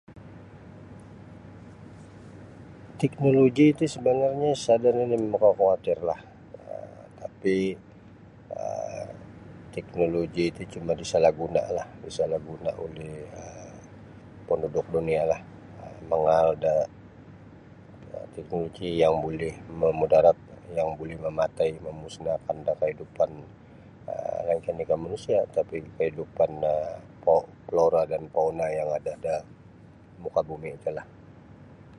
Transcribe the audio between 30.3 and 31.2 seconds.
bumi ti lah.